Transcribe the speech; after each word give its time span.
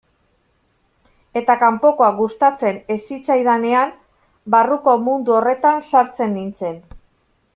Eta 1.41 1.55
kanpokoa 1.63 2.07
gustatzen 2.21 2.79
ez 2.95 2.97
zitzaidanean, 3.11 3.93
barruko 4.57 4.97
mundu 5.09 5.37
horretan 5.41 5.87
sartzen 5.91 6.37
nintzen. 6.41 6.85